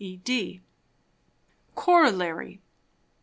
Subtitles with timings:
[0.03, 0.17] E.
[0.17, 0.61] D._
[1.77, 2.57] _Corollary.